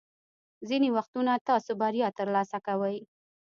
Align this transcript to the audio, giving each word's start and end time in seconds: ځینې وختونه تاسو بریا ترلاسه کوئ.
ځینې 0.67 0.89
وختونه 0.97 1.31
تاسو 1.49 1.71
بریا 1.81 2.07
ترلاسه 2.19 2.57
کوئ. 2.67 2.97